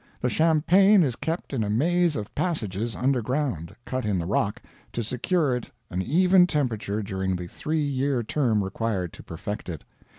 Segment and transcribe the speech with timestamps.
[0.19, 4.59] The champagne is kept in a maze of passages under ground, cut in the rock,
[4.93, 9.83] to secure it an even temperature during the three year term required to perfect it.